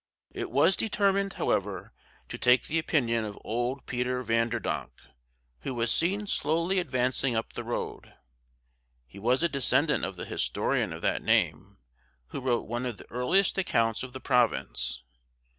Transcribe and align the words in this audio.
It 0.31 0.49
was 0.49 0.75
determined, 0.75 1.33
however, 1.33 1.93
to 2.29 2.37
take 2.39 2.65
the 2.65 2.79
opinion 2.79 3.23
of 3.23 3.37
old 3.43 3.85
Peter 3.85 4.23
Vanderdonk, 4.23 4.89
who 5.59 5.75
was 5.75 5.91
seen 5.91 6.25
slowly 6.25 6.79
advancing 6.79 7.35
up 7.35 7.53
the 7.53 7.63
road. 7.63 8.15
He 9.05 9.19
was 9.19 9.43
a 9.43 9.47
descendant 9.47 10.03
of 10.03 10.15
the 10.15 10.25
historian 10.25 10.91
of 10.91 11.03
that 11.03 11.21
name, 11.21 11.77
who 12.29 12.41
wrote 12.41 12.65
one 12.65 12.87
of 12.87 12.97
the 12.97 13.07
earliest 13.11 13.59
accounts 13.59 14.01
of 14.01 14.11
the 14.11 14.19
province. 14.19 15.03